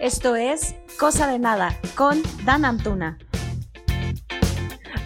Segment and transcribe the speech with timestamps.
[0.00, 3.16] Esto es Cosa de Nada con Dan Antuna.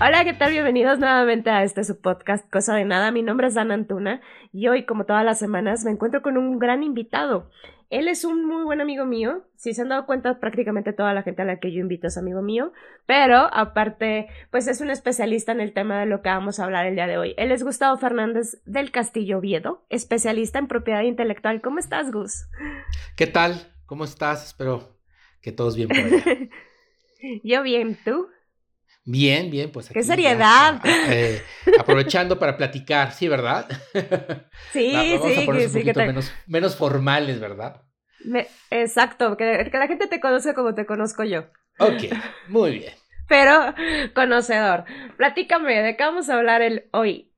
[0.01, 0.51] Hola, ¿qué tal?
[0.51, 3.13] Bienvenidos nuevamente a este su podcast Cosa de Nada.
[3.13, 4.21] Mi nombre es Dan Antuna
[4.53, 7.49] y hoy, como todas las semanas, me encuentro con un gran invitado.
[7.89, 9.45] Él es un muy buen amigo mío.
[9.55, 12.19] Si se han dado cuenta, prácticamente toda la gente a la que yo invito es
[12.19, 12.73] amigo mío.
[13.07, 16.87] Pero aparte, pues es un especialista en el tema de lo que vamos a hablar
[16.87, 17.35] el día de hoy.
[17.37, 21.61] Él es Gustavo Fernández del Castillo Viedo, especialista en propiedad intelectual.
[21.61, 22.49] ¿Cómo estás, Gus?
[23.15, 23.71] ¿Qué tal?
[23.91, 24.47] ¿Cómo estás?
[24.47, 25.01] Espero
[25.43, 26.23] que todos bien por allá.
[27.43, 28.29] yo bien, ¿tú?
[29.05, 29.89] Bien, bien, pues.
[29.89, 30.81] ¡Qué seriedad!
[30.85, 31.43] Eh,
[31.77, 33.69] aprovechando para platicar, sí, ¿verdad?
[34.73, 37.83] Sí, sí, que, sí, que menos, menos, formales, ¿verdad?
[38.71, 41.47] exacto, que, que la gente te conoce como te conozco yo.
[41.81, 42.15] Ok,
[42.47, 42.95] muy bien.
[43.29, 43.75] Pero
[44.15, 44.85] conocedor.
[45.17, 47.33] Platícame, ¿de qué vamos a hablar el hoy?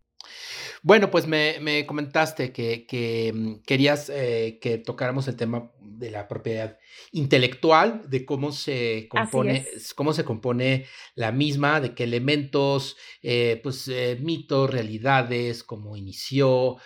[0.85, 6.79] Bueno, pues me, comentaste que, mm, querías eh, que tocáramos el tema de la propiedad
[7.13, 9.65] intelectual, de cómo se compone,
[9.95, 16.79] cómo se compone la misma, de qué elementos, eh, pues eh, mitos, realidades, cómo inició.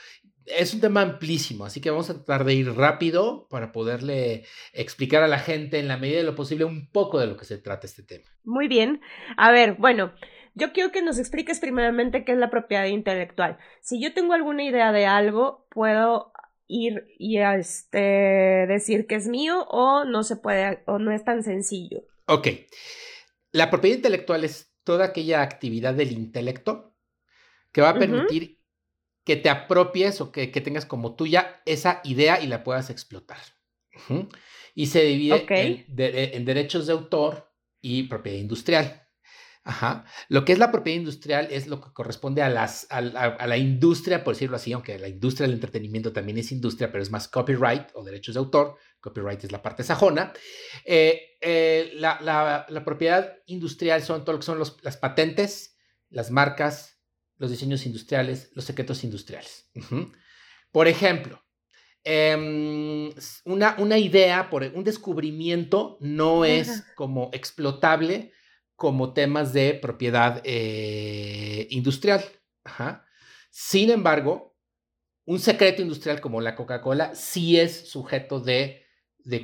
[0.44, 5.22] Es un tema amplísimo, así que vamos a tratar de ir rápido para poderle explicar
[5.22, 7.58] a la gente en la medida de lo posible un poco de lo que se
[7.58, 8.28] trata este tema.
[8.44, 9.00] Muy bien.
[9.38, 10.12] A ver, bueno,
[10.56, 13.58] yo quiero que nos expliques primeramente qué es la propiedad intelectual.
[13.82, 16.32] Si yo tengo alguna idea de algo, puedo
[16.66, 17.98] ir y este,
[18.66, 22.04] decir que es mío o no se puede o no es tan sencillo.
[22.26, 22.48] Ok.
[23.52, 26.96] La propiedad intelectual es toda aquella actividad del intelecto
[27.70, 28.58] que va a permitir
[29.24, 33.38] que te apropies o que, tengas como tuya esa idea y la puedas explotar.
[34.74, 35.84] Y se divide
[36.34, 39.05] en derechos de autor y propiedad industrial.
[39.66, 40.04] Ajá.
[40.28, 44.22] Lo que es la propiedad industrial es lo que corresponde a, las, a, la industria,
[44.22, 47.88] por decirlo así, aunque la industria del entretenimiento también es industria, pero es más copyright
[47.94, 48.76] o derechos de autor.
[49.00, 50.32] Copyright es la parte sajona.
[50.84, 55.76] Eh, eh, la, propiedad industrial son todo lo que son las patentes,
[56.10, 57.00] las marcas,
[57.36, 59.68] los diseños industriales, los secretos industriales.
[60.70, 61.42] Por ejemplo,
[62.04, 63.12] em,
[63.44, 68.32] una, una, idea, por un descubrimiento no es como explotable
[68.76, 72.24] como temas de propiedad eh, industrial.
[73.50, 74.56] Sin embargo,
[75.24, 78.84] un secreto industrial como la Coca-Cola sí es sujeto de,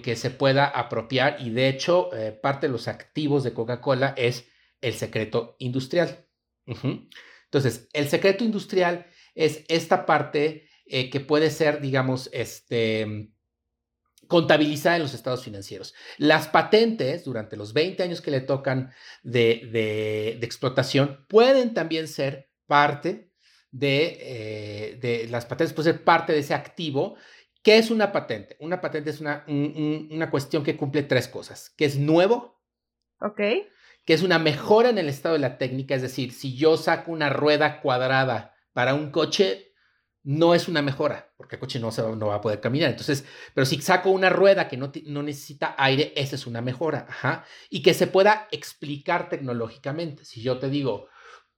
[0.03, 4.47] que se pueda apropiar y de hecho eh, parte de los activos de Coca-Cola es
[4.81, 6.27] el secreto industrial.
[6.67, 13.33] Entonces, el secreto industrial es esta parte eh, que puede ser, digamos, este,
[14.33, 15.93] contabilizada en los estados financieros.
[16.17, 18.91] Las patentes, durante los 20 años que le tocan
[19.23, 23.31] de, explotación, pueden también ser parte
[23.73, 27.17] de, eh, de, las patentes, puede ser parte de ese activo.
[27.63, 28.57] ¿Qué es una patente?
[28.59, 32.59] Una patente es una, una cuestión que cumple tres cosas, que es nuevo.
[33.21, 33.37] Ok.
[34.07, 37.13] Que es una mejora en el estado de la técnica, es decir, si yo saco
[37.13, 39.72] una rueda cuadrada para un coche,
[40.25, 42.91] no es una mejora, porque el coche no, se va, no va a poder caminar.
[42.91, 43.25] Entonces,
[43.55, 47.07] pero si saco una rueda que no, no necesita aire, esa es una mejora.
[47.71, 50.25] Y que se pueda explicar tecnológicamente.
[50.25, 51.09] Si yo te digo,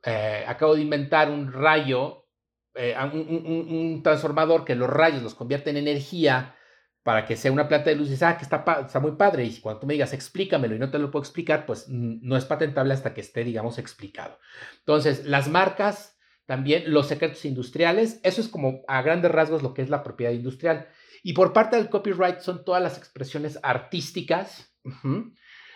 [0.02, 2.26] eh, acabo de inventar un rayo,
[2.74, 6.56] eh, un, transformador que los rayos los convierte en energía
[7.02, 9.44] para que sea una planta de luz y dices, ah, que está, está muy padre.
[9.44, 12.46] Y cuando tú me digas, explícamelo y no te lo puedo explicar, pues no es
[12.46, 14.38] patentable hasta que esté, digamos, explicado.
[14.78, 16.13] Entonces, las marcas
[16.46, 18.20] también los secretos industriales.
[18.22, 20.88] Eso es como a grandes rasgos lo que es la propiedad industrial.
[21.22, 24.76] Y por parte del copyright son todas las expresiones artísticas,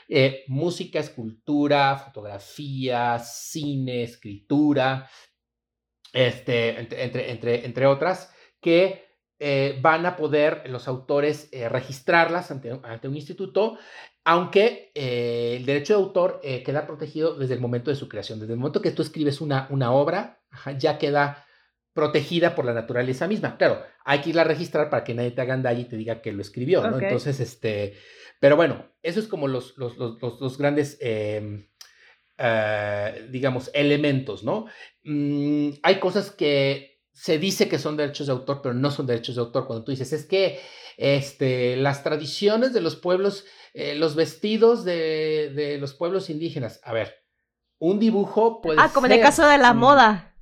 [0.08, 5.08] eh, música, escultura, fotografía, cine, escritura,
[6.12, 8.30] este, entre, entre, entre, otras,
[8.60, 9.06] que
[9.38, 13.78] eh, van a poder los autores eh, registrarlas ante, ante, un instituto
[14.24, 18.38] aunque el derecho de autor queda protegido desde el momento de su creación.
[18.38, 20.37] Desde el momento que tú escribes una, una obra,
[20.78, 21.44] ya queda
[21.92, 23.56] protegida por la naturaleza misma.
[23.56, 26.22] Claro, hay que irla a registrar para que nadie te haga daño y te diga
[26.22, 27.00] que lo escribió, ¿no?
[27.00, 27.94] Entonces, este,
[28.40, 31.68] pero bueno, eso es como los, los, los, los grandes, em,
[32.38, 34.66] eh, digamos, elementos, ¿no?
[35.04, 39.34] Mm, hay cosas que se dice que son derechos de autor, pero no son derechos
[39.34, 39.66] de autor.
[39.66, 40.60] Cuando tú dices, es que
[40.96, 43.44] este, las tradiciones de los pueblos
[43.74, 46.80] eh, los vestidos de, los pueblos indígenas.
[46.82, 47.14] A ver,
[47.78, 50.34] un dibujo puede Ah, como en el caso de la moda.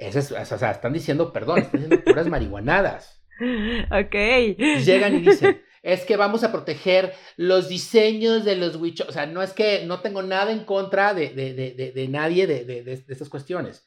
[0.00, 3.18] Es, o sea, están diciendo, perdón, están diciendo puras marihuanadas.
[3.90, 4.14] Ok.
[4.84, 9.08] Llegan y dicen, es que vamos a proteger los diseños de los huichos.
[9.08, 13.30] O sea, no es que no tengo nada en contra de, de nadie de, estas
[13.30, 13.86] cuestiones.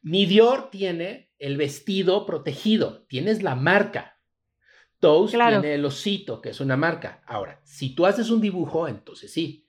[0.00, 4.18] Ni Dior tiene el vestido protegido, tienes la marca.
[5.00, 7.22] Toast tiene el osito, que es una marca.
[7.26, 9.66] Ahora, si tú haces un dibujo, entonces sí.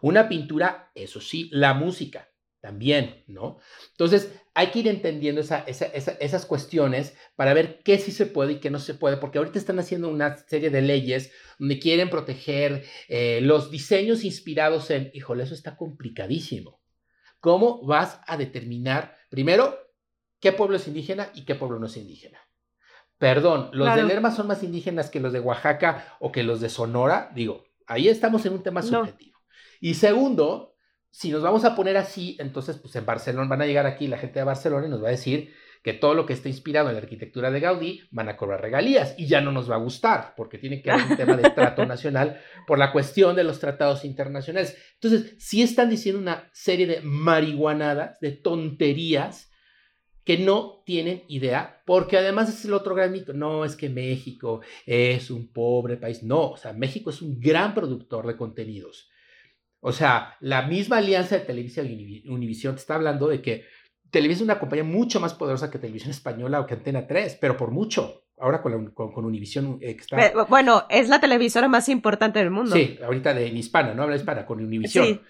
[0.00, 1.48] Una pintura, eso sí.
[1.52, 2.30] La música,
[2.60, 3.58] también, ¿no?
[3.92, 8.70] Entonces, hay que ir entendiendo esas cuestiones para ver qué sí se puede y qué
[8.70, 13.40] no se puede, porque ahorita están haciendo una serie de leyes donde quieren proteger eh,
[13.42, 16.80] los diseños inspirados en, híjole, eso está complicadísimo.
[17.40, 19.76] ¿Cómo vas a determinar, primero,
[20.40, 22.38] qué pueblo es indígena y qué pueblo no es indígena?
[23.18, 26.68] Perdón, los de Lerma son más indígenas que los de Oaxaca o que los de
[26.68, 27.30] Sonora.
[27.34, 29.38] Digo, ahí estamos en un tema subjetivo.
[29.80, 30.73] Y segundo,
[31.14, 34.18] si nos vamos a poner así, entonces pues en Barcelona van a llegar aquí la
[34.18, 36.96] gente de Barcelona y nos va a decir que todo lo que está inspirado en
[36.96, 40.34] la arquitectura de Gaudí van a cobrar regalías y ya no nos va a gustar
[40.36, 44.04] porque tiene que haber un tema de trato nacional por la cuestión de los tratados
[44.04, 44.76] internacionales.
[44.94, 49.52] Entonces, sí están diciendo una serie de marihuanadas, de tonterías
[50.24, 54.62] que no tienen idea, porque además es el otro gran mito, no es que México
[54.84, 59.10] es un pobre país, no, o sea, México es un gran productor de contenidos
[59.86, 63.66] o sea, la misma alianza de Televisa y Univisión te está hablando de que
[64.10, 67.58] Televisa es una compañía mucho más poderosa que Televisión Española o que Antena 3, pero
[67.58, 68.24] por mucho.
[68.38, 70.46] Ahora con, con, Univisión eh, está...
[70.48, 72.74] Bueno, es la televisora más importante del mundo.
[72.74, 75.04] Sí, ahorita de, en hispana, no habla hispana, con Univisión.
[75.04, 75.20] Sí.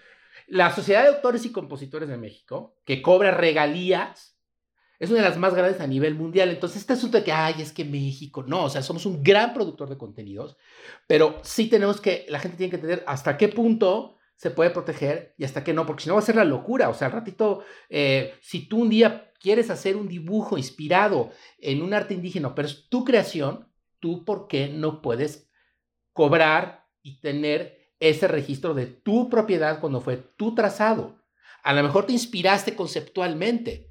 [0.47, 4.39] La Sociedad de Autores y Compositores de México, que cobra regalías,
[5.01, 6.51] es una de las más grandes a nivel mundial.
[6.51, 9.53] Entonces, este asunto de que, ay, es que México, no, o sea, somos un gran
[9.53, 10.57] productor de contenidos,
[11.09, 15.35] pero sí tenemos que, la gente tiene que entender hasta qué punto se puede proteger
[15.39, 16.89] y hasta que no, porque si no va a ser la locura.
[16.89, 21.83] O sea, al ratito, eh, si tú un día quieres hacer un dibujo inspirado en
[21.83, 23.69] un arte indígena, pero es tu creación,
[24.01, 25.51] tú por qué no puedes
[26.13, 31.23] cobrar y tener ese registro de tu propiedad cuando fue tu trazado.
[31.63, 33.91] A lo mejor te inspiraste conceptualmente.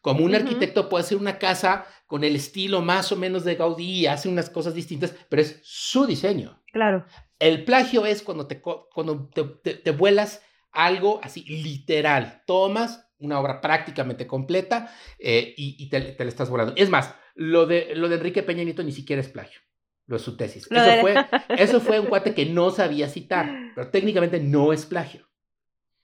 [0.00, 4.06] Como un arquitecto puede hacer una casa con el estilo más o menos de Gaudí,
[4.06, 6.61] hace unas cosas distintas, pero es su diseño.
[6.72, 7.04] Claro.
[7.38, 10.42] El plagio es cuando te, cuando te, vuelas
[10.72, 12.42] algo así literal.
[12.46, 16.72] Tomas una obra prácticamente completa eh, y, te, te, la estás volando.
[16.76, 19.60] Es más, lo de, lo de Enrique Peña Nieto ni siquiera es plagio.
[20.06, 20.66] Lo es su tesis.
[20.70, 21.14] Eso, fue,
[21.50, 25.28] eso fue un cuate que no sabía citar, pero técnicamente no es plagio.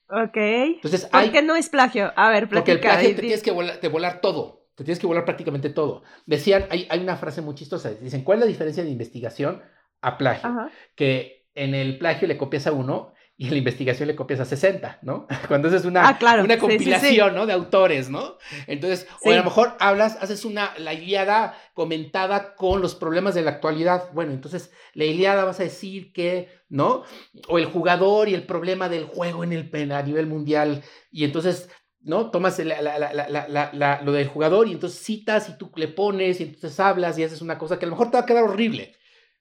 [0.09, 0.37] Ok.
[0.37, 2.13] Entonces, ¿Por qué no es plagio?
[2.15, 4.69] A ver, Porque el plagio te tienes que volar, volar todo.
[4.75, 6.05] Te tienes que volar prácticamente todo.
[6.25, 7.91] Decían, hay, hay una frase muy chistosa.
[7.91, 9.61] Dicen, ¿cuál es la diferencia de investigación
[10.01, 14.17] a plagio, que en el plagio le copias a uno y en la investigación le
[14.17, 15.29] copias a 60, ¿no?
[15.49, 17.47] Cuando haces una, ah, una compilación, ¿no?
[17.47, 18.37] De autores, ¿no?
[18.67, 23.43] Entonces, o a lo mejor hablas, haces una, la Iliada comentada con los problemas de
[23.43, 24.11] la actualidad.
[24.13, 27.05] Bueno, entonces la Iliada vas a decir que, ¿no?
[27.47, 30.83] O el jugador y el problema del juego en el, a nivel mundial.
[31.13, 32.31] Y entonces ¿no?
[32.31, 37.25] Tomas lo del jugador y entonces citas y tú le pones y entonces hablas y
[37.25, 38.95] haces una cosa que a lo mejor te va a quedar horrible,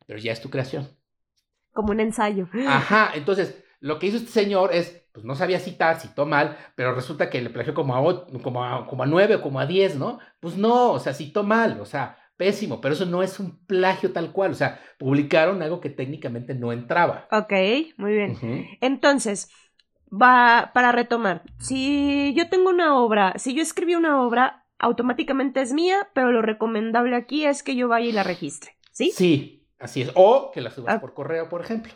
[0.08, 0.88] pero ya es tu creación.
[1.74, 2.48] Como un ensayo.
[2.68, 6.96] Ajá, entonces lo que hizo este señor es, pues no sabía citar, citó mal, pero
[6.96, 9.98] resulta que le plagió como a, como a, como a 9 o como a 10,
[9.98, 10.20] ¿no?
[10.40, 14.12] Pues no, o sea, citó mal, o sea, pésimo, pero eso no es un plagio
[14.12, 17.28] tal cual, o sea, publicaron algo que técnicamente no entraba.
[17.32, 17.54] Ok,
[17.98, 18.68] muy bien.
[18.82, 19.52] Entonces,
[20.10, 25.74] va para retomar, si yo tengo una obra, si yo escribí una obra, automáticamente es
[25.74, 29.12] mía, pero lo recomendable aquí es que yo vaya y la registre, ¿sí?
[29.14, 30.12] Sí, Así es.
[30.16, 31.02] O que la subas ah.
[31.02, 31.94] por correo, por ejemplo.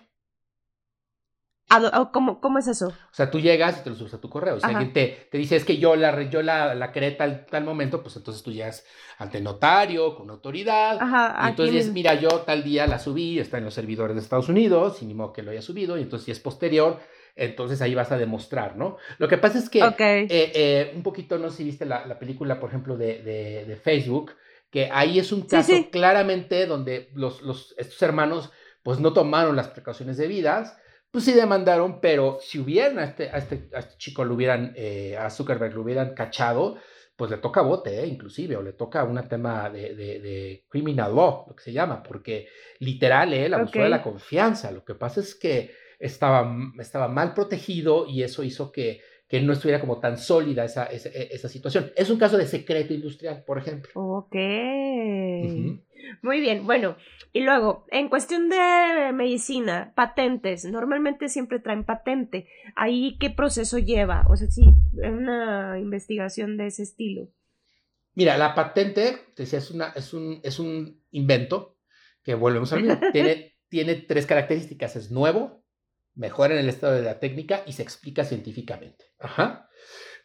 [2.12, 2.90] ¿Cómo, ¿Cómo, es eso?
[2.90, 4.60] O sea, tú llegas y te lo subes a tu correo.
[4.60, 7.64] Si alguien te, te, dice es que yo la, yo la, la creé tal, tal
[7.64, 8.86] momento, pues entonces tú llegas
[9.18, 11.00] ante notario, con autoridad.
[11.00, 14.50] y entonces dices, mira, yo tal día la subí, está en los servidores de Estados
[14.50, 17.00] Unidos, sin modo que lo haya subido, y entonces si es posterior,
[17.36, 18.98] entonces ahí vas a demostrar, ¿no?
[19.18, 22.20] Lo que pasa es que eh, eh, un poquito, no sé si viste la, la
[22.20, 24.34] película, por ejemplo, de, de, de Facebook,
[24.72, 28.52] que ahí es un caso claramente donde los, los, estos hermanos
[28.84, 30.78] pues no tomaron las precauciones debidas,
[31.12, 35.18] pues sí demandaron, pero si hubieran a este, a este, este chico lo hubieran, eh,
[35.18, 36.78] a Zuckerberg lo hubieran cachado,
[37.18, 41.46] pues le toca bote, eh, inclusive, o le toca un tema de, de, criminal law,
[41.48, 42.48] lo que se llama, porque
[42.80, 44.72] literal, él abusó de la confianza.
[44.72, 49.02] Lo que pasa es que estaba, estaba mal protegido y eso hizo que
[49.32, 51.94] que no estuviera como tan sólida esa, esa, esa, situación.
[51.96, 53.90] Es un caso de secreto industrial, por ejemplo.
[53.96, 54.36] Ok.
[56.22, 56.98] Muy bien, bueno,
[57.32, 62.50] y luego, en cuestión de medicina, patentes, normalmente siempre traen patente.
[62.76, 64.26] ¿Ahí qué proceso lleva?
[64.28, 67.30] O sea, sí, una investigación de ese estilo.
[68.16, 71.78] Mira, la patente, te decía, es, una, es, un, es un invento
[72.22, 74.98] que volvemos a ver, tiene, tiene tres características.
[74.98, 75.61] Es nuevo,
[76.16, 79.06] mejora en el estado de la técnica y se explica científicamente.
[79.20, 79.68] Ajá.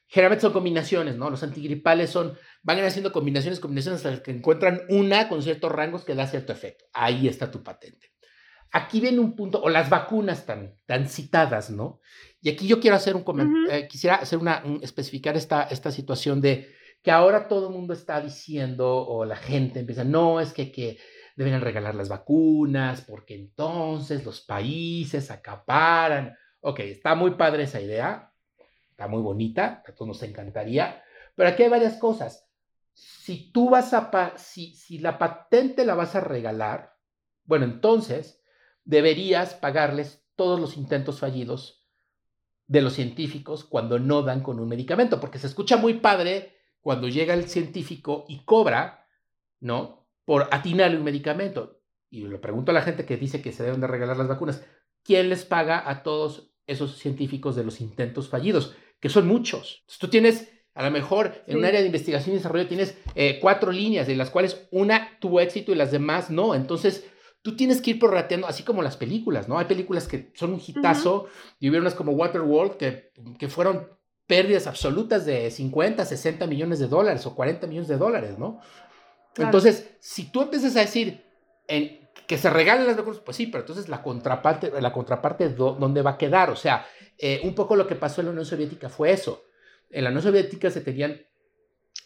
[0.08, 1.30] generalmente son combinaciones, ¿no?
[1.30, 6.14] Los antigripales son, van haciendo combinaciones, combinaciones hasta que encuentran una con ciertos rangos que
[6.14, 6.84] da cierto efecto.
[6.92, 8.12] Ahí está tu patente.
[8.72, 12.00] Aquí viene un punto, o las vacunas tan, tan citadas, ¿no?
[12.40, 16.40] Y aquí yo quiero hacer un comentario, eh, quisiera hacer una, especificar esta, esta situación
[16.40, 16.68] de
[17.02, 20.98] que ahora todo el mundo está diciendo, o la gente empieza, no, es que, que
[21.36, 26.36] deben regalar las vacunas, porque entonces los países acaparan.
[26.60, 28.32] Ok, está muy padre esa idea,
[28.90, 31.02] está muy bonita, a todos nos encantaría,
[31.34, 32.48] pero aquí hay varias cosas.
[32.94, 36.96] Si tú vas a, si, si la patente la vas a regalar,
[37.44, 38.42] bueno, entonces
[38.84, 41.86] deberías pagarles todos los intentos fallidos
[42.66, 47.08] de los científicos cuando no dan con un medicamento, porque se escucha muy padre cuando
[47.08, 49.06] llega el científico y cobra,
[49.60, 50.05] ¿no?
[50.26, 51.80] Por atinarle un medicamento.
[52.10, 54.62] Y le pregunto a la gente que dice que se deben de regalar las vacunas,
[55.02, 58.76] ¿quién les paga a todos esos científicos de los intentos fallidos?
[59.00, 59.84] que son muchos.
[59.98, 63.72] tú tienes, a lo mejor, en un área de investigación y desarrollo tienes eh, cuatro
[63.72, 66.54] líneas, de las cuales una tuvo éxito y las demás no.
[66.54, 67.06] Entonces,
[67.42, 69.58] tú tienes que ir prorrateando, así como las películas, ¿no?
[69.58, 71.26] Hay películas que son un hitazo,
[71.58, 73.88] y hubo unas como Waterworld que, que fueron
[74.26, 78.60] pérdidas absolutas de 50, 60 millones de dólares o 40 millones de dólares, ¿no?
[79.38, 81.22] Entonces, si tú empiezas a decir
[82.26, 86.12] que se regalen las vacunas, pues sí, pero entonces la contraparte, la contraparte, ¿dónde va
[86.12, 86.50] a quedar?
[86.50, 86.86] O sea,
[87.18, 89.44] eh, un poco lo que pasó en la Unión Soviética fue eso.
[89.90, 91.20] En la Unión Soviética se tenían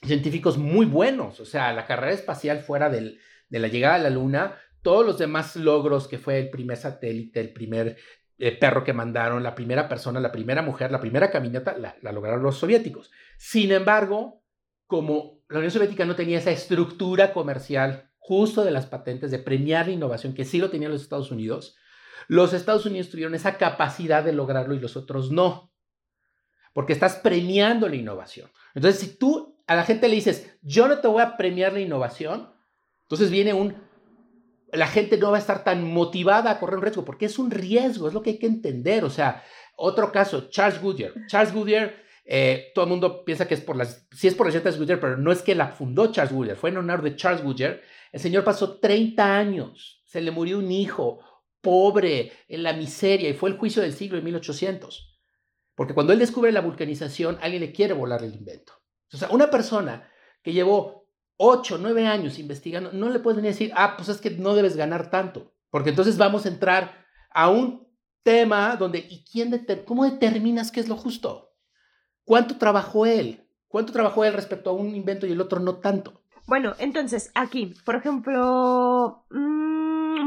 [0.02, 3.18] científicos muy buenos, o sea, la carrera espacial fuera de
[3.50, 7.52] la llegada a la Luna, todos los demás logros que fue el primer satélite, el
[7.52, 7.96] primer
[8.38, 12.42] eh, perro que mandaron, la primera persona, la primera mujer, la primera caminata, la lograron
[12.42, 13.10] los soviéticos.
[13.36, 14.42] Sin embargo,
[14.86, 19.86] como la Unión Soviética no tenía esa estructura comercial justo de las patentes, de premiar
[19.86, 21.76] la innovación, que sí lo tenían los Estados Unidos,
[22.28, 25.72] los Estados Unidos tuvieron esa capacidad de lograrlo y los otros no.
[26.72, 28.48] Porque estás premiando la innovación.
[28.74, 31.80] Entonces, si tú a la gente le dices, yo no te voy a premiar la
[31.80, 32.52] innovación,
[33.02, 33.76] entonces viene un,
[34.72, 37.50] la gente no va a estar tan motivada a correr un riesgo, porque es un
[37.50, 39.04] riesgo, es lo que hay que entender.
[39.04, 39.42] O sea,
[39.76, 41.12] otro caso, Charles Goodyear.
[41.26, 41.94] Charles Goodyear,
[42.32, 45.00] eh, todo el mundo piensa que es por las, sí es por las de Goodyear,
[45.00, 47.80] pero no es que la fundó Charles Goodyear, fue en honor de Charles Goodyear.
[48.12, 51.18] El señor pasó 30 años, se le murió un hijo,
[51.60, 55.18] pobre, en la miseria, y fue el juicio del siglo de 1800.
[55.74, 58.74] Porque cuando él descubre la vulcanización, alguien le quiere volar el invento.
[59.12, 60.08] O sea, una persona
[60.40, 64.54] que llevó 8, 9 años investigando, no le a decir, ah, pues es que no
[64.54, 65.52] debes ganar tanto.
[65.68, 67.88] Porque entonces vamos a entrar a un
[68.22, 71.49] tema donde, ¿y quién cómo determinas qué es lo justo?
[72.24, 73.46] ¿Cuánto trabajó él?
[73.68, 76.20] ¿Cuánto trabajó él respecto a un invento y el otro no tanto?
[76.46, 79.24] Bueno, entonces, aquí, por ejemplo,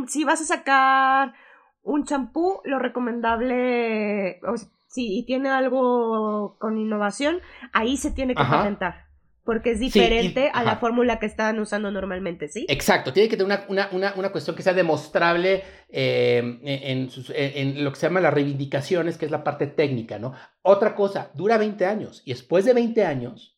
[0.08, 1.34] si vas a sacar
[1.82, 4.40] un champú, lo recomendable,
[4.88, 7.42] si tiene algo con innovación,
[7.74, 9.08] ahí se tiene que patentar.
[9.44, 12.66] Porque es diferente a la fórmula que están usando normalmente, ¿sí?
[12.70, 17.92] Exacto, tiene que tener una, una, una, cuestión que sea demostrable em, en, en, lo
[17.92, 20.34] que se llama las reivindicaciones, que es la parte técnica, ¿no?
[20.62, 23.54] Otra cosa, dura 20 años y después de 20 años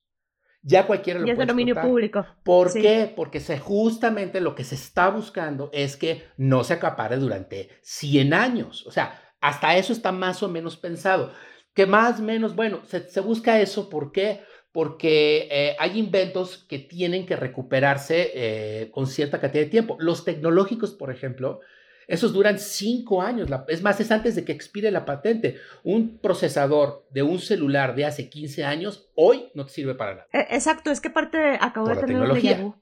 [0.66, 2.26] ya cualquiera lo y es de dominio público.
[2.44, 3.14] ¿Por qué?
[3.16, 8.34] Porque se, justamente lo que se está buscando es que no se acapare durante 100
[8.34, 8.86] años.
[8.88, 11.32] O sea, hasta eso está más o menos pensado.
[11.76, 14.42] Que más o menos, bueno, se, busca eso, ¿por qué?
[14.76, 19.96] Porque eh, hay inventos que tienen que recuperarse eh, con cierta cantidad de tiempo.
[20.02, 21.62] Los tecnológicos, por ejemplo,
[22.10, 23.48] esos duran cinco años.
[23.70, 25.56] Es más, es antes de que expire la patente.
[25.86, 30.28] Un procesador de un celular de hace 15 años, hoy no te sirve para nada.
[30.34, 32.76] E, exacto, es que aparte acabo de tener un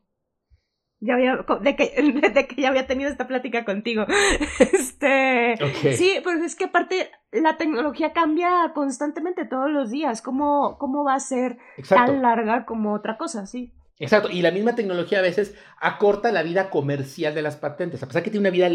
[1.03, 1.91] ya había, de que,
[2.33, 4.05] de que ya había tenido esta plática contigo.
[4.59, 5.55] Este,
[5.95, 10.21] Sí, pues es que aparte la tecnología cambia constantemente todos los días.
[10.21, 11.57] ¿Cómo, cómo va a ser
[11.89, 13.45] tan larga como otra cosa?
[13.45, 13.73] Sí.
[13.99, 18.07] Exacto, y la misma tecnología a veces acorta la vida comercial de las patentes, a
[18.07, 18.69] pesar que tiene una vida,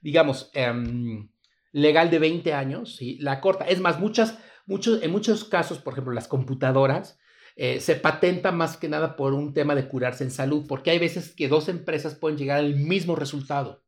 [0.00, 1.28] digamos, em,
[1.72, 3.18] legal de 20 años, ¿sí?
[3.20, 3.64] la acorta.
[3.64, 7.18] Es más, muchas, muchos, en muchos casos, por ejemplo, las computadoras,
[7.56, 10.98] eh, se patenta más que nada por un tema de curarse en salud, porque hay
[10.98, 13.82] veces que dos empresas pueden llegar al mismo resultado.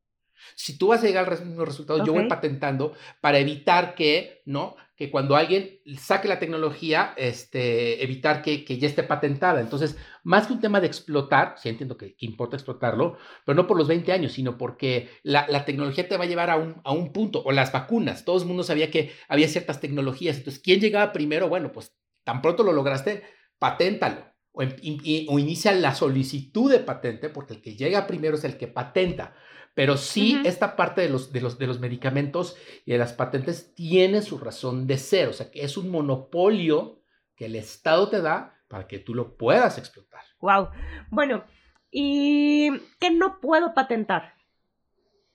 [0.55, 4.77] Si tú vas a llegar al mismo resultado, yo voy patentando para evitar que, ¿no?
[4.97, 9.61] Que cuando alguien saque la tecnología, este, evitar que, que ya esté patentada.
[9.61, 13.77] Entonces, más que un tema de explotar, sí entiendo que, importa explotarlo, pero no por
[13.77, 16.93] los 20 años, sino porque la, la tecnología te va a llevar a un, a
[16.93, 18.25] un, punto, o las vacunas.
[18.25, 20.37] Todo el mundo sabía que había ciertas tecnologías.
[20.37, 21.49] Entonces, ¿quién llegaba primero?
[21.49, 23.23] Bueno, pues tan pronto lo lograste,
[23.65, 24.27] paténtalo.
[24.53, 28.69] O, o inicia la solicitud de patente, porque el que llega primero es el que
[28.69, 29.35] patenta.
[29.75, 33.75] Pero sí, esta parte de los, de, los, de los medicamentos y de las patentes
[33.75, 37.01] tiene su razón de ser, o sea, que es un monopolio
[37.35, 40.23] que el Estado te da para que tú lo puedas explotar.
[40.41, 40.69] Wow.
[41.11, 41.45] Bueno,
[41.91, 44.35] ¿y qué no puedo patentar?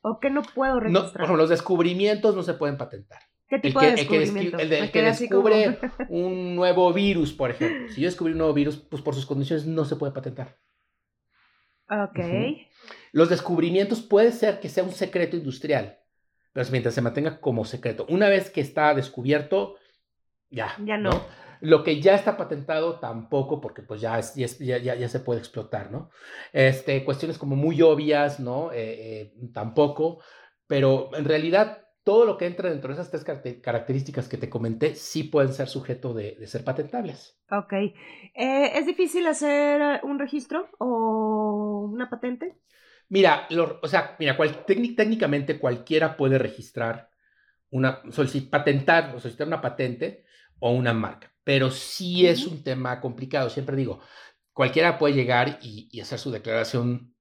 [0.01, 1.27] ¿O qué no puedo registrar?
[1.27, 3.21] No, los descubrimientos no se pueden patentar.
[3.49, 4.59] ¿Qué tipo el que, de descubrimiento?
[4.59, 5.79] El, de, el que descubre
[6.09, 7.91] un nuevo virus, por ejemplo.
[7.91, 10.57] Si yo descubrí un nuevo virus, pues por sus condiciones no se puede patentar.
[11.89, 12.19] Ok.
[13.11, 15.97] Los descubrimientos puede ser que sea un secreto industrial,
[16.53, 18.05] pero mientras se mantenga como secreto.
[18.09, 19.77] Una vez que está descubierto,
[20.51, 20.75] ya.
[20.85, 21.09] Ya no.
[21.61, 25.39] Lo que ya está patentado tampoco, porque pues ya, es, ya, ya, ya, se puede
[25.39, 26.11] explotar, ¿no?
[26.53, 28.71] Este, cuestiones como muy obvias, ¿no?
[28.71, 28.77] Eh,
[29.21, 30.21] eh, tampoco,
[30.67, 33.23] pero en realidad todo lo que entra dentro de esas tres
[33.61, 37.39] características que te comenté sí pueden ser sujeto de, de ser patentables.
[37.51, 37.71] Ok.
[37.71, 37.93] Eh,
[38.33, 42.57] ¿Es difícil hacer un registro o una patente?
[43.09, 47.11] Mira, lo, o sea, mira, cual, técnicamente cualquiera puede registrar
[47.69, 50.25] una, solicitar, patentar o solicitar una patente
[50.57, 53.51] o una marca, pero sí es un tema complicado.
[53.51, 53.99] Siempre digo,
[54.51, 57.13] cualquiera puede llegar y, y hacer su declaración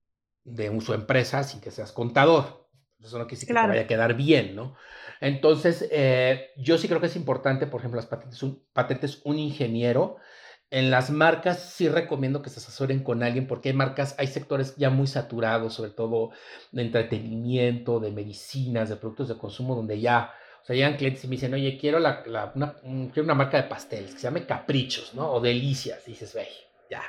[0.44, 2.67] de su empresa sin que seas contador.
[3.02, 3.68] Eso no quiere decir claro.
[3.68, 4.76] que te vaya a quedar bien, ¿no?
[5.20, 9.38] Entonces, eh, yo sí creo que es importante, por ejemplo, las patentes, un, patentes, un
[9.38, 10.16] ingeniero.
[10.70, 14.76] En las marcas sí recomiendo que se asesoren con alguien porque hay marcas, hay sectores
[14.76, 16.30] ya muy saturados, sobre todo
[16.72, 21.28] de entretenimiento, de medicinas, de productos de consumo, donde ya, o sea, llegan clientes y
[21.28, 22.74] me dicen, oye, quiero, la, la una,
[23.12, 25.32] quiero una marca de pasteles que se llame Caprichos, ¿no?
[25.32, 26.06] O Delicias.
[26.06, 26.46] Y dices, ve,
[26.90, 27.02] ya,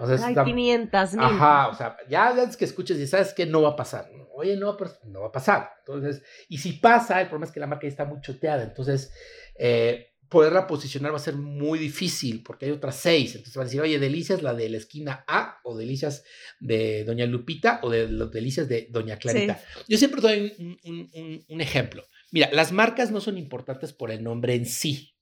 [0.00, 1.24] o sea, Hay está, 500 mil.
[1.24, 4.10] Ajá, o sea, ya es que escuches y sabes que no va a pasar.
[4.34, 5.70] Oye, no, pero no va a pasar.
[5.80, 8.62] Entonces, y si pasa, el problema es que la marca ya está muy choteada.
[8.62, 9.12] Entonces,
[9.58, 13.34] eh, poderla posicionar va a ser muy difícil porque hay otras seis.
[13.34, 16.24] Entonces van a decir, oye, Delicias, la de la esquina A, o Delicias
[16.60, 19.58] de Doña Lupita, o de los Delicias de Doña Clarita.
[19.58, 19.80] Sí.
[19.88, 22.04] Yo siempre doy un, un, un, un ejemplo.
[22.30, 25.14] Mira, las marcas no son importantes por el nombre en sí.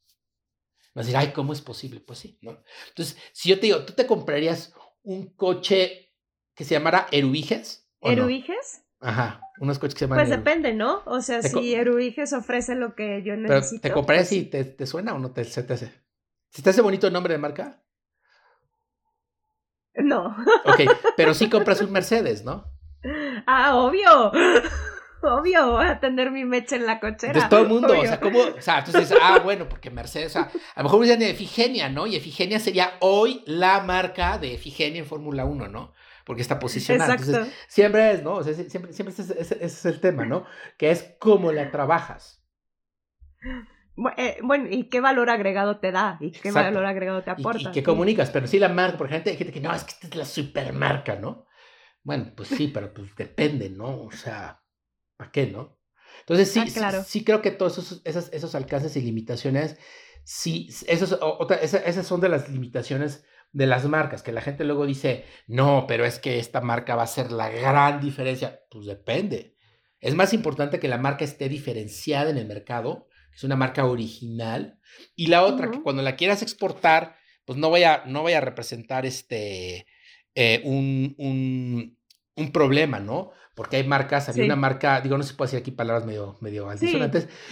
[0.98, 2.00] Vas a decir, ay, ¿cómo es posible?
[2.00, 2.60] Pues sí, ¿no?
[2.88, 4.74] Entonces, si yo te digo, ¿tú te comprarías
[5.04, 6.12] un coche
[6.56, 7.88] que se llamara Erubiges?
[8.00, 8.82] ¿Erubiges?
[9.00, 9.08] No?
[9.08, 10.18] Ajá, unos coches que se llaman.
[10.18, 11.04] Pues depende, ¿no?
[11.06, 13.80] O sea, si Erubiges ofrece lo que yo necesito.
[13.80, 14.40] Pero, ¿Te comprarías pues...
[14.40, 15.92] si te, te, suena o no te, se te hace?
[16.50, 17.80] ¿Si te hace bonito el nombre de marca?
[19.94, 20.36] No.
[20.64, 20.80] Ok,
[21.16, 22.64] pero sí compras un Mercedes, ¿no?
[23.46, 24.32] Ah, obvio.
[25.22, 27.32] Obvio, voy a tener mi mecha en la cochera.
[27.32, 28.02] Entonces todo el mundo, Obvio.
[28.02, 28.38] o sea, ¿cómo?
[28.40, 31.30] O sea, entonces, ah, bueno, porque Mercedes, o sea, a lo mejor me dicen de
[31.30, 32.06] Efigenia, ¿no?
[32.06, 35.92] Y Efigenia sería hoy la marca de Efigenia en Fórmula 1, ¿no?
[36.24, 37.14] Porque está posicionada.
[37.14, 37.32] Exacto.
[37.32, 38.34] Entonces, siempre es, ¿no?
[38.34, 40.44] O sea, siempre, siempre ese, ese, ese es el tema, ¿no?
[40.76, 42.44] Que es cómo la trabajas.
[43.96, 46.18] Bueno, ¿y qué valor agregado te da?
[46.20, 46.70] ¿Y qué Exacto.
[46.70, 47.62] valor agregado te aporta?
[47.62, 49.90] Y, y qué comunicas, pero sí la marca, porque hay gente que no, es que
[49.90, 51.46] esta es la supermarca, ¿no?
[52.04, 54.02] Bueno, pues sí, pero pues depende, ¿no?
[54.02, 54.57] O sea,
[55.18, 55.76] ¿para qué, no?
[56.20, 57.02] Entonces sí, ah, claro.
[57.02, 59.76] sí, sí, creo que todos esos, esos, esos, alcances y limitaciones,
[60.24, 64.64] sí, esos, otra, esas, esas son de las limitaciones de las marcas, que la gente
[64.64, 68.62] luego dice, no, pero es que esta marca va a ser la gran diferencia.
[68.70, 69.56] Pues depende.
[70.00, 73.86] Es más importante que la marca esté diferenciada en el mercado, que es una marca
[73.86, 74.78] original,
[75.16, 75.72] y la otra, uh -huh.
[75.74, 79.86] que cuando la quieras exportar, pues no vaya, no vaya a representar este,
[80.34, 81.98] eh, un, un,
[82.36, 83.32] un problema, ¿no?
[83.58, 84.46] Porque hay marcas, había sí.
[84.46, 86.96] una marca, digo, no se puede decir aquí palabras medio, medio sí.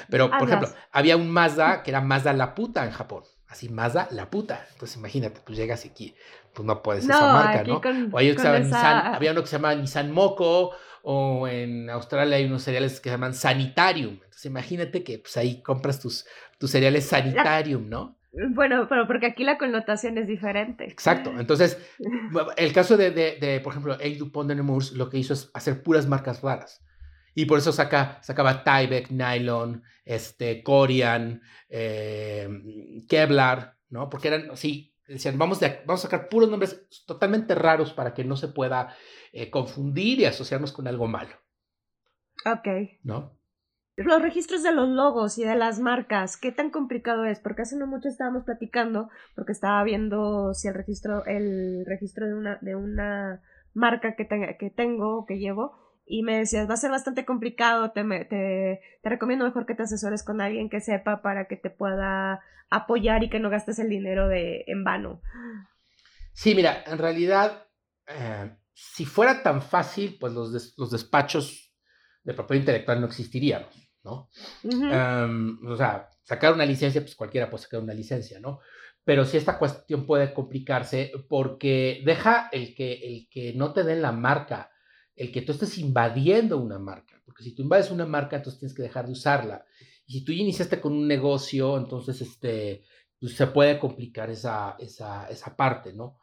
[0.08, 4.06] pero por ejemplo, había un Mazda que era Mazda la puta en Japón, así Mazda
[4.12, 6.14] la puta, entonces imagínate, pues llegas aquí,
[6.54, 7.80] pues no puedes no, esa marca, ¿no?
[7.80, 8.56] Con, o hay esa...
[8.56, 13.08] Nissan, había uno que se llama Nissan Moco, o en Australia hay unos cereales que
[13.08, 16.24] se llaman Sanitarium, entonces imagínate que pues ahí compras tus,
[16.56, 18.16] tus cereales Sanitarium, ¿no?
[18.50, 20.84] Bueno, pero porque aquí la connotación es diferente.
[20.84, 21.32] Exacto.
[21.38, 21.78] Entonces,
[22.56, 24.18] el caso de, de, de por ejemplo, A.
[24.18, 26.84] Dupont de Nemours lo que hizo es hacer puras marcas raras.
[27.34, 32.48] Y por eso saca, sacaba Tyvek, Nylon, este, Corian, eh,
[33.06, 34.08] Kevlar, ¿no?
[34.08, 38.24] Porque eran así, decían, vamos, de, vamos a sacar puros nombres totalmente raros para que
[38.24, 38.96] no se pueda
[39.32, 41.36] eh, confundir y asociarnos con algo malo.
[42.46, 42.68] Ok.
[43.02, 43.35] ¿No?
[43.96, 47.40] Los registros de los logos y de las marcas, ¿qué tan complicado es?
[47.40, 52.34] Porque hace no mucho estábamos platicando, porque estaba viendo si el registro, el registro de
[52.34, 53.40] una, de una
[53.72, 57.24] marca que, tenga, que tengo o que llevo, y me decías, va a ser bastante
[57.24, 61.56] complicado, te, te, te recomiendo mejor que te asesores con alguien que sepa para que
[61.56, 65.22] te pueda apoyar y que no gastes el dinero de, en vano.
[66.34, 67.66] Sí, mira, en realidad,
[68.06, 71.74] eh, si fuera tan fácil, pues los, des, los despachos
[72.24, 73.64] de propiedad intelectual no existirían.
[74.06, 74.30] ¿No?
[74.62, 75.26] Uh -huh.
[75.26, 78.60] um, o sea, sacar una licencia, pues cualquiera puede sacar una licencia, ¿no?
[79.04, 84.02] Pero sí esta cuestión puede complicarse porque deja el que, el que no te den
[84.02, 84.70] la marca,
[85.16, 88.76] el que tú estés invadiendo una marca, porque si tú invades una marca, entonces tienes
[88.76, 89.64] que dejar de usarla.
[90.06, 92.84] Y si tú iniciaste con un negocio, entonces, este,
[93.18, 96.18] pues, se puede complicar esa, esa, esa parte, ¿no?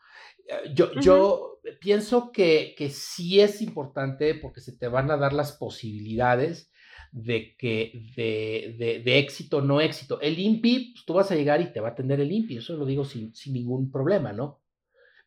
[0.47, 5.33] Eh, yo, yo pienso que, que sí es importante porque se te van a dar
[5.33, 6.71] las posibilidades
[7.13, 10.19] de que de, de, de éxito no éxito.
[10.19, 12.75] El INPI, pues, tú vas a llegar y te va a atender el INPI, eso
[12.75, 14.61] lo digo sin, sin ningún problema, ¿no?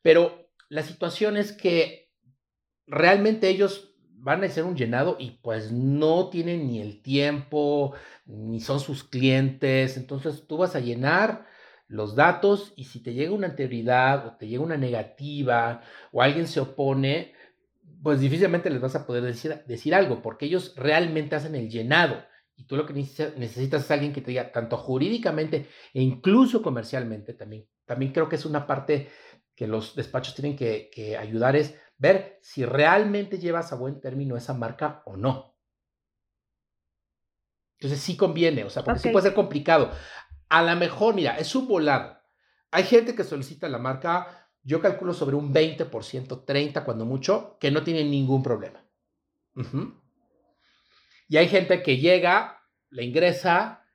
[0.03, 2.11] Pero la situación es que
[2.87, 7.95] realmente ellos van a hacer un llenado y pues no tienen ni el tiempo,
[8.25, 11.47] ni son sus clientes, entonces tú vas a llenar
[11.87, 16.49] los datos y si te llega una anterioridad o te llega una negativa o alguien
[16.49, 17.36] se opone,
[18.07, 22.25] pues difícilmente les vas a poder decir, decir algo porque ellos realmente hacen el llenado
[22.55, 27.35] y tú lo que necesitas es alguien que te diga tanto jurídicamente e incluso comercialmente
[27.35, 27.69] también.
[27.85, 29.11] También creo que es una parte
[29.57, 34.37] que los despachos tienen que, que ayudar es ver si realmente llevas a buen término
[34.37, 35.59] esa marca o no.
[37.81, 39.91] Entonces sí conviene, o sea, porque sí puede ser complicado.
[40.49, 42.23] A lo mejor, mira, es un volado.
[42.71, 47.71] Hay gente que solicita la marca, yo calculo sobre un 20%, 30% cuando mucho, que
[47.71, 48.85] no tiene ningún problema.
[51.29, 53.87] Y hay gente que llega, le ingresa,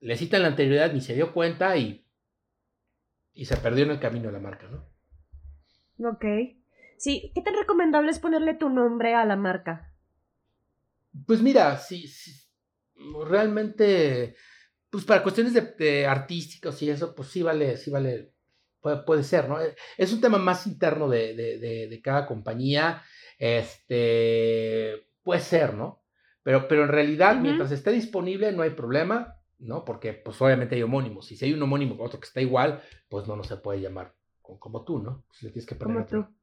[0.00, 2.06] le citan la anterioridad, ni se dio cuenta y,
[3.34, 6.08] y se perdió en el camino de la marca, ¿no?
[6.08, 6.24] Ok.
[6.96, 9.92] Sí, ¿qué tan recomendable es ponerle tu nombre a la marca?
[11.26, 12.10] Pues mira, sí,
[13.26, 14.36] realmente,
[14.88, 18.32] pues para cuestiones de, artísticos y eso, pues sí vale, sí vale,
[18.80, 19.58] puede, ser, ¿no?
[19.96, 23.02] Es un tema más interno de, de, cada compañía,
[23.38, 26.02] este, puede ser, ¿no?
[26.42, 29.84] Pero, pero en realidad, mientras esté disponible, no hay problema, ¿no?
[29.84, 33.26] Porque pues obviamente hay homónimos, y si hay un homónimo otro que está igual, pues
[33.26, 35.24] no, no se puede llamar como, tú, ¿no?
[35.28, 36.34] Pues le tienes que poner como tú.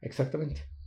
[0.00, 0.77] Exactamente.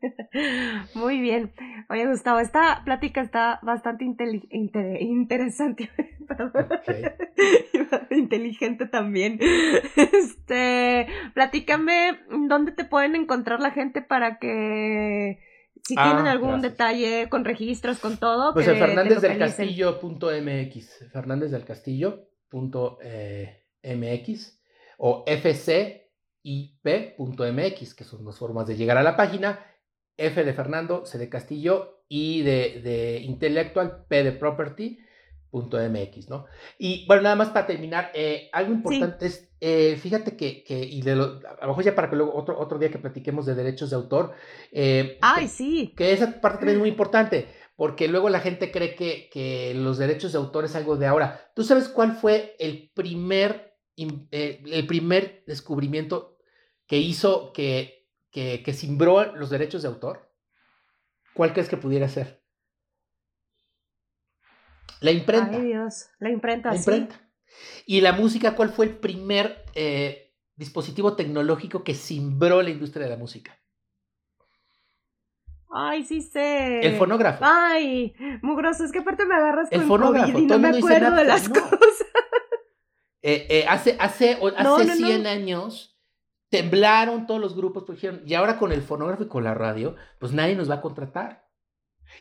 [0.94, 1.52] Muy bien.
[1.90, 5.90] Oye, Gustavo, esta plática está bastante interesante.
[8.10, 9.38] Inteligente también.
[9.96, 15.38] Este, platícame dónde te pueden encontrar la gente para que
[15.82, 18.52] si tienen ah, algún detalle con registros, con todo.
[18.52, 22.98] Pues en Fernández del Castillo.mx, Fernández del Castillo.mx
[24.98, 26.08] o FC
[26.42, 29.64] ip.mx, que son dos formas de llegar a la página.
[30.18, 36.46] F de Fernando, C de Castillo, I de, de Intellectual, P de Property.mx, ¿no?
[36.76, 41.02] Y bueno, nada más para terminar, eh, algo importante es, eh, fíjate que, que y
[41.02, 43.54] de lo, a lo mejor ya para que luego otro, otro día que platiquemos de
[43.54, 44.34] derechos de autor,
[44.72, 45.94] eh, Ay, sí.
[45.96, 49.98] Que esa parte también es muy importante, porque luego la gente cree que, que los
[49.98, 51.52] derechos de autor es algo de ahora.
[51.54, 56.38] ¿Tú sabes cuál fue el primer, el primer descubrimiento
[56.88, 57.97] que hizo que,
[58.38, 60.32] que, que simbró los derechos de autor?
[61.34, 62.40] ¿Cuál crees que pudiera ser?
[65.00, 65.56] La imprenta.
[65.56, 66.08] Ay, Dios.
[66.20, 67.20] La imprenta, la imprenta.
[67.84, 73.10] ¿Y la música cuál fue el primer eh, dispositivo tecnológico que simbró la industria de
[73.10, 73.58] la música?
[75.70, 76.86] Ay, sí sé.
[76.86, 77.44] El fonógrafo.
[77.44, 80.38] Ay, mugroso, es que aparte me agarras con el fonógrafo.
[80.38, 82.06] y no me acuerdo de las cosas.
[83.20, 85.97] Eh, eh, hace hace, hace 100 años
[86.50, 89.96] temblaron todos los grupos, pues dijeron, y ahora con el fonógrafo y con la radio,
[90.18, 91.46] pues nadie nos va a contratar.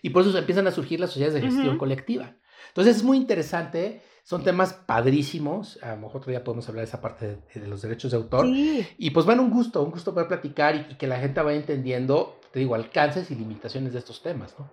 [0.02, 2.36] Y por eso empiezan a surgir las sociedades de gestión colectiva.
[2.70, 6.90] Entonces es muy interesante, son temas padrísimos, a lo mejor otro día podemos hablar de
[6.90, 8.46] esa parte de, los derechos de autor.
[8.48, 12.40] Y pues bueno, un gusto, un gusto poder platicar y, que la gente vaya entendiendo,
[12.52, 14.70] te digo, alcances y limitaciones de estos temas, ¿no?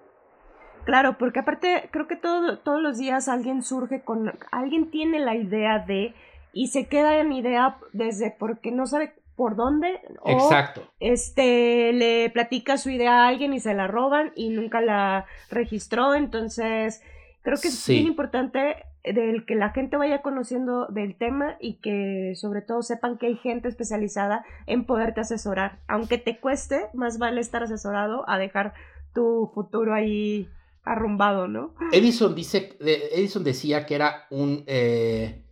[0.84, 5.34] Claro, porque aparte creo que todo, todos los días alguien surge con, alguien tiene la
[5.34, 6.14] idea de
[6.52, 10.00] y se queda en idea desde porque no sabe por dónde.
[10.22, 10.82] O, Exacto.
[11.00, 16.14] Este, le platica su idea a alguien y se la roban y nunca la registró.
[16.14, 17.02] Entonces,
[17.42, 22.32] creo que es bien importante del que la gente vaya conociendo del tema y que
[22.36, 25.78] sobre todo sepan que hay gente especializada en poderte asesorar.
[25.88, 28.72] Aunque te cueste, más vale estar asesorado a dejar
[29.12, 30.48] tu futuro ahí
[30.84, 31.74] arrumbado, ¿no?
[31.92, 35.43] Edison dice, Edison decía que era un eh,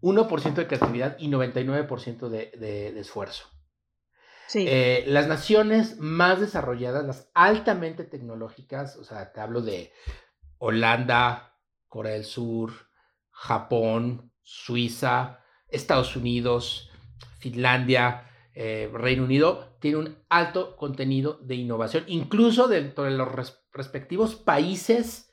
[0.00, 3.46] 1% de creatividad y 99% de, de, esfuerzo.
[4.48, 4.64] Sí.
[4.68, 9.92] Eh, las naciones más desarrolladas, las altamente tecnológicas, o sea, te hablo de
[10.58, 12.72] Holanda, Corea del Sur,
[13.30, 16.90] Japón, Suiza, Estados Unidos,
[17.38, 23.28] Finlandia, eh, Reino Unido, tiene un alto contenido de innovación, incluso dentro de los
[23.72, 25.32] respectivos países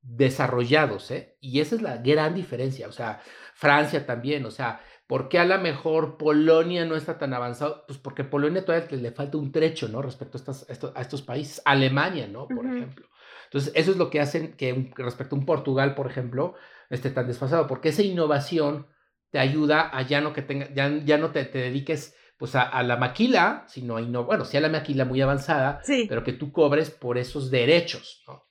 [0.00, 1.36] desarrollados, ¿eh?
[1.40, 3.20] Y esa es la gran diferencia, o sea,
[3.56, 7.84] Francia también, o sea, ¿por qué a lo mejor Polonia no está tan avanzado?
[7.86, 10.02] Pues porque Polonia todavía le falta un trecho, ¿no?
[10.02, 12.48] Respecto a, estos, a estos países, Alemania, ¿no?
[12.48, 13.08] Por ejemplo.
[13.44, 16.54] Entonces, eso es lo que hacen que respecto a un Portugal, por ejemplo,
[16.90, 18.88] esté tan desfasado, porque esa innovación
[19.30, 22.82] te ayuda a ya no que tenga, ya, ya no te, te dediques pues a,
[22.82, 26.90] la maquila, sino a bueno, sí a la maquila muy avanzada, pero que tú cobres
[26.90, 28.45] por esos derechos, ¿no?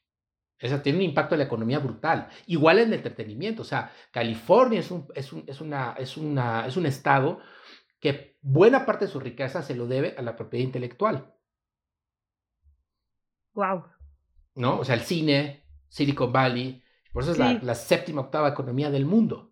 [0.57, 2.29] Eso tiene un impacto en la economía brutal.
[2.47, 6.65] Igual en el entretenimiento, o sea, California es un, es un, es una, es una,
[6.65, 7.39] es un estado
[7.99, 11.33] que buena parte de su riqueza se lo debe a la propiedad intelectual.
[13.53, 13.85] Wow.
[14.55, 14.79] ¿No?
[14.79, 19.05] O sea, el cine, Silicon Valley, por eso es la, la séptima octava economía del
[19.05, 19.51] mundo.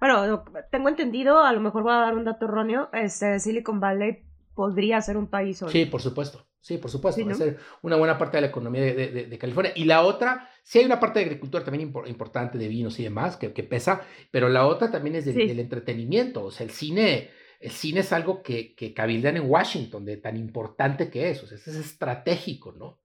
[0.00, 4.26] Bueno, tengo entendido, a lo mejor voy a dar un dato erróneo, este, Silicon Valley
[4.54, 5.70] podría ser un país hoy.
[5.70, 6.46] Sí, por supuesto.
[6.60, 7.24] Sí, por supuesto.
[7.26, 9.72] Va a ser una buena parte de la economía de, California.
[9.76, 13.36] Y la otra, sí hay una parte de agricultura también importante, de vinos y demás,
[13.36, 16.44] que, pesa, pero la otra también es del entretenimiento.
[16.44, 17.28] O sea, el cine,
[17.60, 21.42] el cine es algo que, que cabildean en Washington, de tan importante que es.
[21.42, 22.98] O sea, es estratégico, ¿no?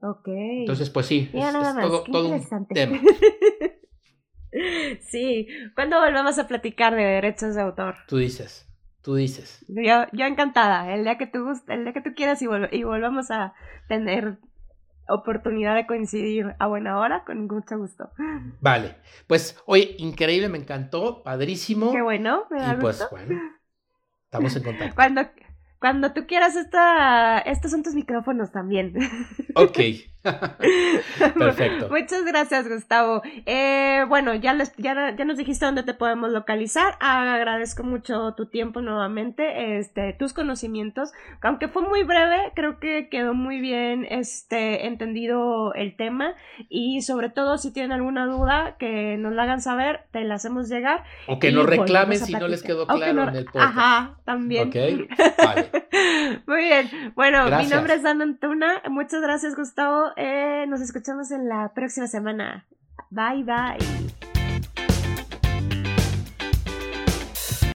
[0.00, 0.28] Ok.
[0.28, 3.00] Entonces, pues sí, es, todo, todo un tema.
[5.00, 7.96] Sí, ¿cuándo volvemos a platicar de derechos de autor?
[8.06, 8.68] Tú dices,
[9.04, 9.64] tú dices.
[9.68, 13.30] Yo, yo encantada, el día que tú, el día que tú quieras y, y volvamos
[13.30, 13.52] a
[13.86, 14.38] tener
[15.06, 18.10] oportunidad de coincidir a buena hora, con mucho gusto.
[18.60, 21.92] Vale, pues oye, increíble, me encantó, padrísimo.
[21.92, 23.38] Qué bueno, me da y pues bueno,
[24.24, 24.94] estamos en contacto.
[24.94, 25.22] Cuando,
[25.78, 28.94] cuando tú quieras, esta, estos son tus micrófonos también.
[29.54, 29.78] Ok.
[31.38, 31.88] Perfecto.
[31.90, 33.22] Muchas gracias, Gustavo.
[33.44, 36.96] Eh, bueno, ya, les, ya, ya, nos dijiste dónde te podemos localizar.
[37.00, 41.12] agradezco mucho tu tiempo nuevamente, este, tus conocimientos.
[41.42, 46.34] Aunque fue muy breve, creo que quedó muy bien este, entendido el tema.
[46.70, 50.68] Y sobre todo, si tienen alguna duda, que nos la hagan saber, te la hacemos
[50.68, 51.04] llegar.
[51.26, 53.76] O que nos reclamen si no les quedó claro en el podcast.
[53.76, 54.68] Ajá, también.
[54.68, 54.74] Ok,
[55.44, 55.70] vale.
[56.46, 57.12] muy bien.
[57.14, 58.82] Bueno, mi nombre es Dan Antuna.
[58.88, 60.13] Muchas gracias, Gustavo.
[60.16, 62.66] Eh, nos escuchamos en la próxima semana.
[63.10, 64.23] Bye, bye.